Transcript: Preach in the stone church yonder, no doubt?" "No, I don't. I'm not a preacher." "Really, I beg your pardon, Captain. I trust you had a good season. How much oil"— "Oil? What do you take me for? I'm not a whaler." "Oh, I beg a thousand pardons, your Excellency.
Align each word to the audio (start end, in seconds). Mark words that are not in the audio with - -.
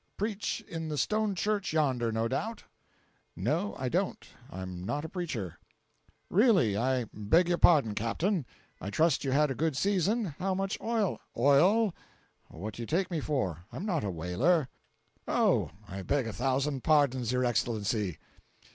Preach 0.17 0.61
in 0.61 0.89
the 0.89 0.97
stone 0.97 1.35
church 1.35 1.73
yonder, 1.73 2.11
no 2.11 2.27
doubt?" 2.27 2.63
"No, 3.35 3.75
I 3.77 3.87
don't. 3.87 4.27
I'm 4.49 4.83
not 4.83 5.05
a 5.05 5.09
preacher." 5.09 5.59
"Really, 6.27 6.75
I 6.75 7.03
beg 7.13 7.47
your 7.49 7.59
pardon, 7.59 7.93
Captain. 7.93 8.47
I 8.81 8.89
trust 8.89 9.23
you 9.23 9.29
had 9.29 9.51
a 9.51 9.53
good 9.53 9.77
season. 9.77 10.33
How 10.39 10.55
much 10.55 10.81
oil"— 10.81 11.19
"Oil? 11.37 11.93
What 12.47 12.73
do 12.73 12.81
you 12.81 12.87
take 12.87 13.11
me 13.11 13.19
for? 13.19 13.65
I'm 13.71 13.85
not 13.85 14.03
a 14.03 14.09
whaler." 14.09 14.69
"Oh, 15.27 15.69
I 15.87 16.01
beg 16.01 16.25
a 16.25 16.33
thousand 16.33 16.83
pardons, 16.83 17.31
your 17.31 17.45
Excellency. 17.45 18.17